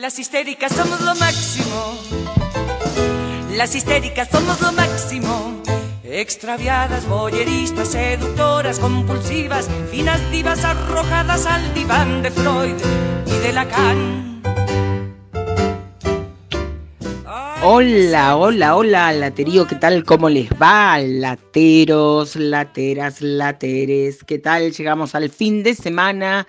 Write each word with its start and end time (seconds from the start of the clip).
Las 0.00 0.18
histéricas 0.18 0.72
somos 0.72 0.98
lo 1.02 1.14
máximo. 1.16 1.94
Las 3.54 3.74
histéricas 3.74 4.28
somos 4.30 4.58
lo 4.62 4.72
máximo. 4.72 5.60
Extraviadas, 6.02 7.06
boyeristas, 7.06 7.88
seductoras, 7.88 8.78
compulsivas, 8.78 9.68
finas 9.90 10.18
divas 10.30 10.64
arrojadas 10.64 11.44
al 11.44 11.74
diván 11.74 12.22
de 12.22 12.30
Freud 12.30 12.76
y 13.26 13.46
de 13.46 13.52
Lacan. 13.52 14.42
Hola, 17.62 18.36
hola, 18.36 18.76
hola, 18.76 19.12
laterío, 19.12 19.66
¿qué 19.66 19.76
tal? 19.76 20.04
¿Cómo 20.04 20.30
les 20.30 20.48
va? 20.50 20.98
Lateros, 20.98 22.36
lateras, 22.36 23.20
lateres, 23.20 24.24
¿qué 24.24 24.38
tal? 24.38 24.72
Llegamos 24.72 25.14
al 25.14 25.28
fin 25.28 25.62
de 25.62 25.74
semana 25.74 26.46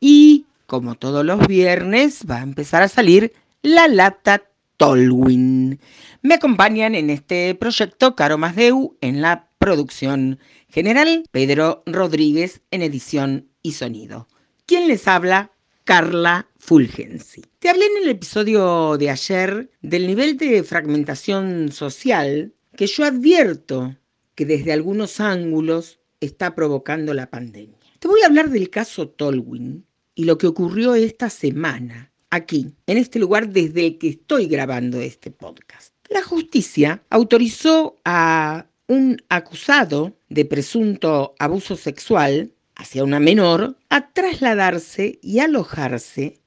y 0.00 0.46
como 0.74 0.96
todos 0.96 1.24
los 1.24 1.46
viernes, 1.46 2.24
va 2.28 2.38
a 2.38 2.42
empezar 2.42 2.82
a 2.82 2.88
salir 2.88 3.32
la 3.62 3.86
lata 3.86 4.42
Tolwin. 4.76 5.78
Me 6.20 6.34
acompañan 6.34 6.96
en 6.96 7.10
este 7.10 7.54
proyecto 7.54 8.16
Caro 8.16 8.38
Masdeu 8.38 8.96
en 9.00 9.22
la 9.22 9.50
producción 9.58 10.40
general, 10.68 11.22
Pedro 11.30 11.84
Rodríguez 11.86 12.60
en 12.72 12.82
edición 12.82 13.46
y 13.62 13.72
sonido. 13.72 14.26
¿Quién 14.66 14.88
les 14.88 15.06
habla? 15.06 15.52
Carla 15.84 16.48
Fulgensi. 16.58 17.42
Te 17.60 17.68
hablé 17.68 17.86
en 17.86 18.02
el 18.02 18.08
episodio 18.08 18.96
de 18.98 19.10
ayer 19.10 19.70
del 19.80 20.08
nivel 20.08 20.36
de 20.36 20.64
fragmentación 20.64 21.70
social 21.70 22.52
que 22.76 22.88
yo 22.88 23.04
advierto 23.04 23.94
que 24.34 24.44
desde 24.44 24.72
algunos 24.72 25.20
ángulos 25.20 26.00
está 26.18 26.56
provocando 26.56 27.14
la 27.14 27.30
pandemia. 27.30 27.78
Te 28.00 28.08
voy 28.08 28.22
a 28.22 28.26
hablar 28.26 28.50
del 28.50 28.70
caso 28.70 29.08
Tolwin, 29.08 29.86
y 30.14 30.24
lo 30.24 30.38
que 30.38 30.46
ocurrió 30.46 30.94
esta 30.94 31.30
semana, 31.30 32.12
aquí, 32.30 32.74
en 32.86 32.98
este 32.98 33.18
lugar 33.18 33.48
desde 33.48 33.86
el 33.86 33.98
que 33.98 34.08
estoy 34.08 34.46
grabando 34.46 35.00
este 35.00 35.30
podcast. 35.30 35.94
La 36.08 36.22
justicia 36.22 37.02
autorizó 37.10 37.96
a 38.04 38.66
un 38.86 39.22
acusado 39.28 40.16
de 40.28 40.44
presunto 40.44 41.34
abuso 41.38 41.76
sexual 41.76 42.52
hacia 42.76 43.04
una 43.04 43.20
menor 43.20 43.78
a 43.88 44.10
trasladarse 44.12 45.18
y 45.22 45.38
alojarse 45.38 46.40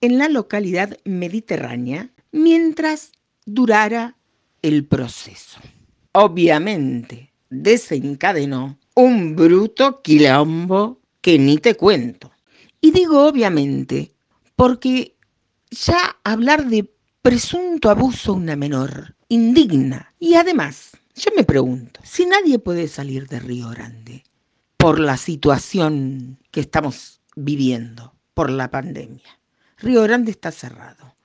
en 0.00 0.18
la 0.18 0.28
localidad 0.28 0.98
mediterránea 1.04 2.10
mientras 2.32 3.12
durara 3.46 4.16
el 4.62 4.84
proceso. 4.86 5.60
Obviamente 6.12 7.32
desencadenó 7.50 8.78
un 8.94 9.36
bruto 9.36 10.02
quilombo 10.02 11.00
que 11.20 11.38
ni 11.38 11.58
te 11.58 11.74
cuento. 11.74 12.33
Y 12.84 12.90
digo 12.90 13.26
obviamente, 13.26 14.12
porque 14.56 15.16
ya 15.70 16.18
hablar 16.22 16.66
de 16.66 16.94
presunto 17.22 17.88
abuso 17.88 18.32
a 18.32 18.34
una 18.34 18.56
menor 18.56 19.16
indigna. 19.28 20.12
Y 20.18 20.34
además, 20.34 20.90
yo 21.14 21.30
me 21.34 21.44
pregunto, 21.44 22.00
si 22.04 22.26
nadie 22.26 22.58
puede 22.58 22.88
salir 22.88 23.26
de 23.26 23.40
Río 23.40 23.70
Grande 23.70 24.22
por 24.76 25.00
la 25.00 25.16
situación 25.16 26.38
que 26.50 26.60
estamos 26.60 27.22
viviendo, 27.34 28.12
por 28.34 28.50
la 28.50 28.70
pandemia, 28.70 29.40
Río 29.78 30.02
Grande 30.02 30.30
está 30.32 30.50
cerrado. 30.50 31.16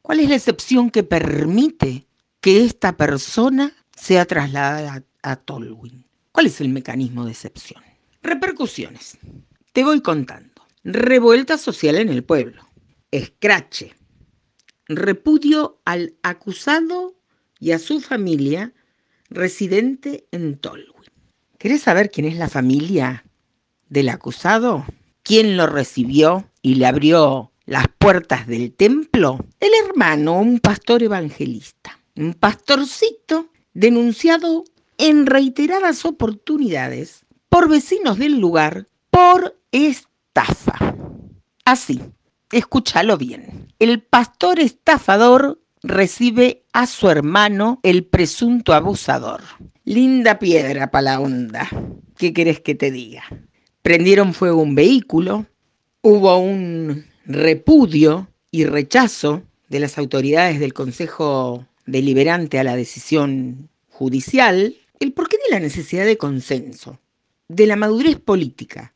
¿Cuál 0.00 0.20
es 0.20 0.30
la 0.30 0.36
excepción 0.36 0.90
que 0.90 1.02
permite 1.02 2.06
que 2.40 2.64
esta 2.64 2.96
persona 2.96 3.70
sea 3.94 4.24
trasladada 4.24 5.04
a, 5.22 5.36
Tolwyn? 5.36 6.06
¿Cuál 6.32 6.46
es 6.46 6.58
el 6.62 6.70
mecanismo 6.70 7.26
de 7.26 7.32
excepción? 7.32 7.82
Repercusiones. 8.22 9.18
Te 9.74 9.84
voy 9.84 10.00
contando. 10.00 10.55
Revuelta 10.88 11.58
social 11.58 11.96
en 11.96 12.10
el 12.10 12.22
pueblo. 12.22 12.62
Escrache. 13.10 13.96
Repudio 14.86 15.80
al 15.84 16.14
acusado 16.22 17.16
y 17.58 17.72
a 17.72 17.80
su 17.80 18.00
familia 18.00 18.72
residente 19.28 20.28
en 20.30 20.56
Tolwyn. 20.56 21.10
¿Querés 21.58 21.82
saber 21.82 22.08
quién 22.08 22.28
es 22.28 22.36
la 22.36 22.48
familia 22.48 23.24
del 23.88 24.10
acusado? 24.10 24.86
¿Quién 25.24 25.56
lo 25.56 25.66
recibió 25.66 26.48
y 26.62 26.76
le 26.76 26.86
abrió 26.86 27.50
las 27.64 27.86
puertas 27.98 28.46
del 28.46 28.72
templo? 28.72 29.44
El 29.58 29.70
hermano, 29.84 30.38
un 30.38 30.60
pastor 30.60 31.02
evangelista. 31.02 31.98
Un 32.14 32.32
pastorcito 32.32 33.50
denunciado 33.74 34.62
en 34.98 35.26
reiteradas 35.26 36.04
oportunidades 36.04 37.26
por 37.48 37.68
vecinos 37.68 38.18
del 38.18 38.38
lugar 38.38 38.86
por 39.10 39.58
este 39.72 40.15
estafa. 40.36 40.94
Así, 41.64 42.00
escúchalo 42.52 43.16
bien. 43.16 43.68
El 43.78 44.02
pastor 44.02 44.60
estafador 44.60 45.60
recibe 45.82 46.64
a 46.72 46.86
su 46.86 47.08
hermano, 47.08 47.80
el 47.82 48.04
presunto 48.04 48.74
abusador. 48.74 49.42
Linda 49.84 50.38
piedra 50.38 50.90
para 50.90 51.02
la 51.02 51.20
onda. 51.20 51.68
¿Qué 52.16 52.32
querés 52.32 52.60
que 52.60 52.74
te 52.74 52.90
diga? 52.90 53.24
Prendieron 53.82 54.34
fuego 54.34 54.62
un 54.62 54.74
vehículo, 54.74 55.46
hubo 56.02 56.38
un 56.38 57.06
repudio 57.24 58.28
y 58.50 58.64
rechazo 58.64 59.42
de 59.68 59.80
las 59.80 59.98
autoridades 59.98 60.60
del 60.60 60.72
Consejo 60.72 61.66
Deliberante 61.86 62.58
a 62.58 62.64
la 62.64 62.74
decisión 62.76 63.68
judicial, 63.88 64.74
el 64.98 65.12
porqué 65.12 65.36
de 65.44 65.54
la 65.54 65.60
necesidad 65.60 66.04
de 66.04 66.16
consenso, 66.16 67.00
de 67.48 67.66
la 67.66 67.76
madurez 67.76 68.18
política, 68.18 68.95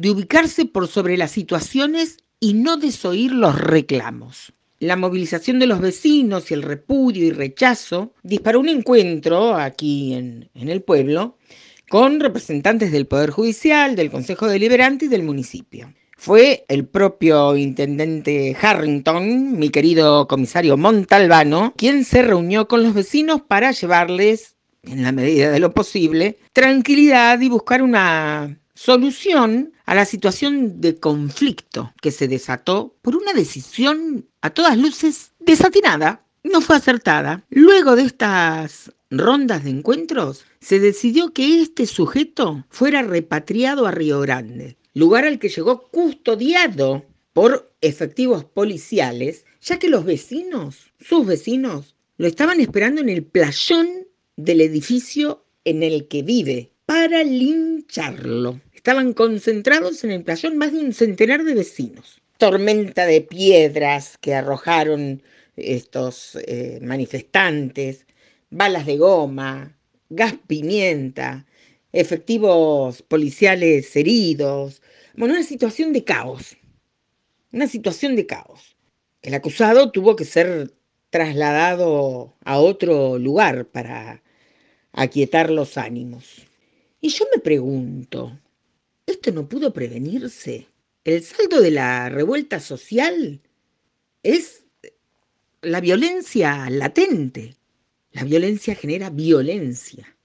de 0.00 0.10
ubicarse 0.10 0.64
por 0.64 0.86
sobre 0.86 1.16
las 1.16 1.32
situaciones 1.32 2.18
y 2.38 2.54
no 2.54 2.76
desoír 2.76 3.32
los 3.32 3.58
reclamos. 3.60 4.52
La 4.78 4.94
movilización 4.94 5.58
de 5.58 5.66
los 5.66 5.80
vecinos 5.80 6.50
y 6.50 6.54
el 6.54 6.62
repudio 6.62 7.26
y 7.26 7.32
rechazo 7.32 8.14
disparó 8.22 8.60
un 8.60 8.68
encuentro 8.68 9.56
aquí 9.56 10.14
en, 10.14 10.48
el 10.54 10.82
pueblo 10.82 11.36
con 11.88 12.20
representantes 12.20 12.92
del 12.92 13.08
Poder 13.08 13.30
Judicial, 13.30 13.96
del 13.96 14.10
Consejo 14.10 14.46
Deliberante 14.46 15.06
y 15.06 15.08
del 15.08 15.24
municipio. 15.24 15.92
Fue 16.16 16.64
el 16.68 16.86
propio 16.86 17.56
intendente 17.56 18.56
Harrington, 18.60 19.58
mi 19.58 19.70
querido 19.70 20.28
comisario 20.28 20.76
Montalbano, 20.76 21.74
quien 21.76 22.04
se 22.04 22.22
reunió 22.22 22.68
con 22.68 22.84
los 22.84 22.94
vecinos 22.94 23.40
para 23.40 23.72
llevarles, 23.72 24.54
en 24.84 25.02
la 25.02 25.10
medida 25.10 25.50
de 25.50 25.58
lo 25.58 25.74
posible, 25.74 26.38
tranquilidad 26.52 27.40
y 27.40 27.48
buscar 27.48 27.82
una 27.82 28.58
solución 28.78 29.72
a 29.86 29.94
la 29.96 30.04
situación 30.04 30.80
de 30.80 31.00
conflicto 31.00 31.92
que 32.00 32.12
se 32.12 32.28
desató 32.28 32.94
por 33.02 33.16
una 33.16 33.32
decisión 33.32 34.28
a 34.40 34.50
todas 34.50 34.78
luces 34.78 35.32
desatinada, 35.40 36.24
no 36.44 36.60
fue 36.60 36.76
acertada. 36.76 37.44
Luego 37.50 37.96
de 37.96 38.02
estas 38.02 38.92
rondas 39.10 39.64
de 39.64 39.70
encuentros, 39.70 40.44
se 40.60 40.78
decidió 40.78 41.32
que 41.32 41.60
este 41.60 41.86
sujeto 41.86 42.64
fuera 42.68 43.02
repatriado 43.02 43.84
a 43.84 43.90
Río 43.90 44.20
Grande, 44.20 44.76
lugar 44.94 45.24
al 45.24 45.40
que 45.40 45.48
llegó 45.48 45.88
custodiado 45.88 47.04
por 47.32 47.72
efectivos 47.80 48.44
policiales, 48.44 49.44
ya 49.60 49.80
que 49.80 49.88
los 49.88 50.04
vecinos, 50.04 50.92
sus 51.00 51.26
vecinos, 51.26 51.96
lo 52.16 52.28
estaban 52.28 52.60
esperando 52.60 53.00
en 53.00 53.08
el 53.08 53.24
playón 53.24 53.88
del 54.36 54.60
edificio 54.60 55.44
en 55.64 55.82
el 55.82 56.06
que 56.06 56.22
vive 56.22 56.70
para 56.88 57.22
lincharlo. 57.22 58.62
Estaban 58.78 59.12
concentrados 59.12 60.04
en 60.04 60.12
el 60.12 60.22
playón 60.22 60.56
más 60.56 60.72
de 60.72 60.78
un 60.78 60.94
centenar 60.94 61.42
de 61.42 61.52
vecinos. 61.52 62.22
Tormenta 62.36 63.06
de 63.06 63.22
piedras 63.22 64.16
que 64.20 64.36
arrojaron 64.36 65.20
estos 65.56 66.38
eh, 66.46 66.78
manifestantes, 66.80 68.06
balas 68.50 68.86
de 68.86 68.96
goma, 68.96 69.76
gas 70.10 70.36
pimienta, 70.46 71.44
efectivos 71.92 73.02
policiales 73.02 73.96
heridos. 73.96 74.80
Bueno, 75.16 75.34
una 75.34 75.42
situación 75.42 75.92
de 75.92 76.04
caos. 76.04 76.56
Una 77.50 77.66
situación 77.66 78.14
de 78.14 78.26
caos. 78.26 78.76
El 79.22 79.34
acusado 79.34 79.90
tuvo 79.90 80.14
que 80.14 80.24
ser 80.24 80.72
trasladado 81.10 82.36
a 82.44 82.60
otro 82.60 83.18
lugar 83.18 83.66
para 83.66 84.22
aquietar 84.92 85.50
los 85.50 85.76
ánimos. 85.76 86.46
Y 87.00 87.08
yo 87.08 87.24
me 87.34 87.42
pregunto, 87.42 88.38
esto 89.10 89.32
no 89.32 89.48
pudo 89.48 89.72
prevenirse. 89.72 90.68
El 91.04 91.22
saldo 91.22 91.60
de 91.60 91.70
la 91.70 92.08
revuelta 92.08 92.60
social 92.60 93.40
es 94.22 94.64
la 95.62 95.80
violencia 95.80 96.68
latente. 96.70 97.56
La 98.12 98.24
violencia 98.24 98.74
genera 98.74 99.10
violencia. 99.10 100.16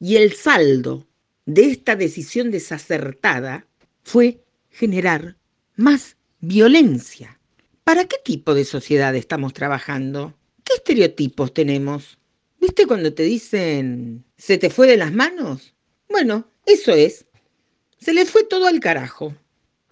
Y 0.00 0.16
el 0.16 0.34
saldo 0.34 1.06
de 1.46 1.70
esta 1.70 1.96
decisión 1.96 2.50
desacertada 2.50 3.66
fue 4.02 4.44
generar 4.70 5.36
más 5.76 6.16
violencia. 6.40 7.40
¿Para 7.84 8.04
qué 8.04 8.16
tipo 8.22 8.54
de 8.54 8.64
sociedad 8.64 9.16
estamos 9.16 9.54
trabajando? 9.54 10.36
¿Qué 10.62 10.74
estereotipos 10.74 11.54
tenemos? 11.54 12.18
¿Viste 12.60 12.86
cuando 12.86 13.14
te 13.14 13.22
dicen, 13.22 14.24
se 14.36 14.58
te 14.58 14.68
fue 14.68 14.86
de 14.86 14.98
las 14.98 15.12
manos? 15.12 15.74
Bueno, 16.08 16.50
eso 16.66 16.92
es. 16.92 17.24
Se 18.00 18.12
le 18.12 18.24
fue 18.26 18.44
todo 18.44 18.66
al 18.66 18.80
carajo. 18.80 19.34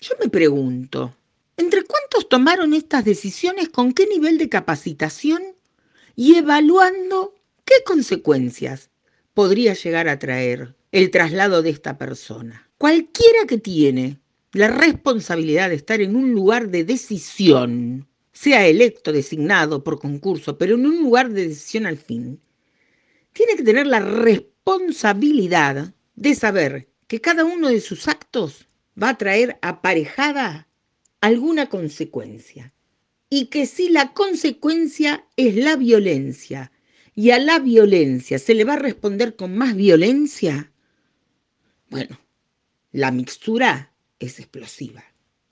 Yo 0.01 0.15
me 0.21 0.29
pregunto, 0.29 1.15
¿Entre 1.57 1.85
cuántos 1.85 2.29
tomaron 2.29 2.75
estas 2.75 3.05
decisiones? 3.05 3.71
¿Con 3.71 3.93
qué 3.93 4.07
nivel 4.07 4.37
de 4.37 4.51
capacitación? 4.51 5.43
Y 6.15 6.35
evaluando 6.35 7.35
qué 7.65 7.77
consecuencias 7.85 8.91
podría 9.33 9.73
llegar 9.73 10.09
a 10.09 10.19
traer 10.19 10.75
el 10.93 11.11
traslado 11.11 11.63
de 11.63 11.71
esta 11.71 11.97
persona. 11.97 12.69
Cualquiera 12.77 13.47
que 13.49 13.57
tiene 13.57 14.21
la 14.53 14.69
responsabilidad 14.69 15.71
de 15.71 15.77
estar 15.77 16.01
en 16.03 16.15
un 16.15 16.33
lugar 16.33 16.69
de 16.69 16.85
decisión, 16.85 18.07
sea 18.33 18.67
electo, 18.67 19.13
designado 19.13 19.83
por 19.83 19.99
concurso, 19.99 20.59
pero 20.59 20.75
en 20.75 20.85
un 20.85 21.03
lugar 21.03 21.31
de 21.31 21.49
decisión 21.49 21.87
al 21.87 21.97
fin, 21.97 22.39
tiene 23.33 23.57
que 23.57 23.63
tener 23.63 23.87
la 23.87 24.01
responsabilidad 24.01 25.95
de 26.17 26.35
saber 26.35 26.89
que 27.07 27.21
cada 27.21 27.45
uno 27.45 27.69
de 27.69 27.81
sus 27.81 28.09
actos 28.09 28.67
va 29.01 29.11
a 29.11 29.19
traer 29.19 29.59
aparejada 29.63 30.69
alguna 31.21 31.69
consecuencia. 31.69 32.73
Y 33.29 33.47
que 33.47 33.67
si 33.67 33.89
la 33.89 34.13
consecuencia 34.13 35.27
es 35.37 35.57
la 35.57 35.77
violencia 35.77 36.71
y 37.15 37.31
a 37.31 37.39
la 37.39 37.59
violencia 37.59 38.39
se 38.39 38.55
le 38.55 38.65
va 38.65 38.75
a 38.75 38.79
responder 38.79 39.35
con 39.35 39.57
más 39.57 39.75
violencia, 39.75 40.73
bueno, 41.91 42.21
la 42.93 43.11
mixtura 43.11 43.93
es 44.19 44.39
explosiva. 44.39 45.05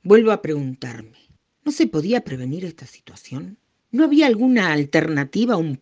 Vuelvo 0.03 0.33
a 0.33 0.43
preguntarme, 0.43 1.19
¿no 1.65 1.73
se 1.73 1.87
podía 1.87 2.23
prevenir 2.23 2.65
esta 2.65 2.87
situación? 2.87 3.59
¿No 3.91 4.05
había 4.05 4.27
alguna 4.27 4.73
alternativa 4.73 5.57
un 5.57 5.81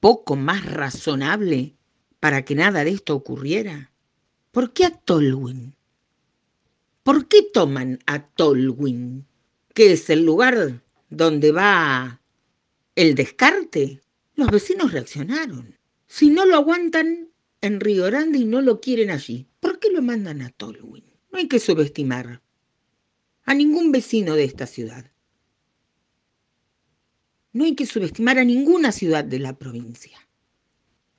poco 0.00 0.36
más 0.36 0.64
razonable 0.64 1.76
para 2.20 2.44
que 2.44 2.54
nada 2.54 2.84
de 2.84 2.90
esto 2.90 3.14
ocurriera? 3.14 3.92
¿Por 4.58 4.72
qué 4.72 4.86
a 4.86 4.90
Tolwyn? 4.90 5.76
¿Por 7.04 7.28
qué 7.28 7.44
toman 7.44 8.00
a 8.06 8.26
Tolwyn? 8.26 9.24
¿Que 9.72 9.92
es 9.92 10.10
el 10.10 10.24
lugar 10.24 10.82
donde 11.10 11.52
va 11.52 12.20
el 12.96 13.14
descarte? 13.14 14.02
Los 14.34 14.50
vecinos 14.50 14.90
reaccionaron. 14.90 15.78
Si 16.08 16.30
no 16.30 16.44
lo 16.44 16.56
aguantan 16.56 17.28
en 17.60 17.78
Río 17.78 18.06
Grande 18.06 18.38
y 18.38 18.46
no 18.46 18.60
lo 18.60 18.80
quieren 18.80 19.12
allí, 19.12 19.46
¿por 19.60 19.78
qué 19.78 19.92
lo 19.92 20.02
mandan 20.02 20.42
a 20.42 20.50
Tolwyn? 20.50 21.04
No 21.30 21.38
hay 21.38 21.46
que 21.46 21.60
subestimar 21.60 22.42
a 23.44 23.54
ningún 23.54 23.92
vecino 23.92 24.34
de 24.34 24.42
esta 24.42 24.66
ciudad. 24.66 25.08
No 27.52 27.62
hay 27.62 27.76
que 27.76 27.86
subestimar 27.86 28.40
a 28.40 28.44
ninguna 28.44 28.90
ciudad 28.90 29.22
de 29.22 29.38
la 29.38 29.56
provincia. 29.56 30.18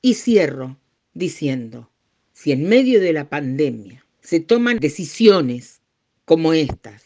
Y 0.01 0.15
cierro 0.15 0.77
diciendo, 1.13 1.89
si 2.33 2.51
en 2.51 2.67
medio 2.67 2.99
de 3.01 3.13
la 3.13 3.29
pandemia 3.29 4.05
se 4.21 4.39
toman 4.39 4.79
decisiones 4.79 5.81
como 6.25 6.53
estas, 6.53 7.03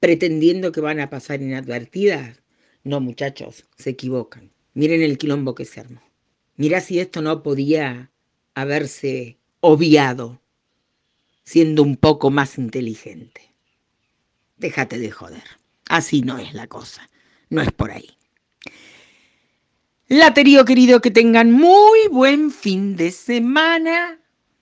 pretendiendo 0.00 0.72
que 0.72 0.80
van 0.80 1.00
a 1.00 1.10
pasar 1.10 1.42
inadvertidas, 1.42 2.42
no 2.84 3.00
muchachos, 3.00 3.66
se 3.76 3.90
equivocan. 3.90 4.50
Miren 4.74 5.02
el 5.02 5.18
quilombo 5.18 5.54
que 5.54 5.64
se 5.64 5.80
armó. 5.80 6.02
Mira 6.56 6.80
si 6.80 6.98
esto 6.98 7.22
no 7.22 7.42
podía 7.42 8.10
haberse 8.54 9.38
obviado 9.60 10.40
siendo 11.44 11.82
un 11.82 11.96
poco 11.96 12.30
más 12.30 12.58
inteligente. 12.58 13.54
Déjate 14.56 14.98
de 14.98 15.10
joder. 15.10 15.44
Así 15.88 16.22
no 16.22 16.38
es 16.38 16.52
la 16.52 16.66
cosa. 16.66 17.08
No 17.48 17.62
es 17.62 17.72
por 17.72 17.90
ahí. 17.90 18.10
Laterío 20.08 20.64
querido, 20.64 21.00
que 21.00 21.10
tengan 21.10 21.52
muy 21.52 22.08
buen 22.10 22.50
fin 22.50 22.96
de 22.96 23.10
semana. 23.10 24.17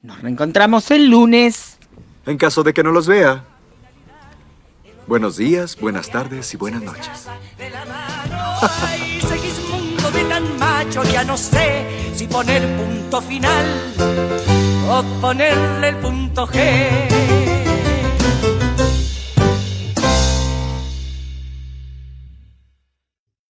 Nos 0.07 0.23
reencontramos 0.23 0.91
el 0.93 1.09
lunes. 1.09 1.79
En 2.27 2.39
caso 2.39 2.63
de 2.63 2.73
que 2.73 2.85
no 2.85 2.93
los 2.93 3.09
vea. 3.09 3.45
Buenos 5.09 5.37
días, 5.37 5.77
buenas 5.81 6.11
tardes 6.11 6.55
y 6.55 6.57
buenas 6.57 6.83
noches. 6.83 7.27
mundo 9.69 10.11
de 10.13 10.25
tan 10.25 10.59
macho, 10.59 11.03
ya 11.03 11.25
no 11.25 11.37
sé 11.37 12.13
si 12.15 12.29
poner 12.29 12.63
punto 12.77 13.21
final 13.21 13.67
o 14.89 15.03
ponerle 15.21 15.89
el 15.89 15.97
punto 15.97 16.47
G. 16.47 17.66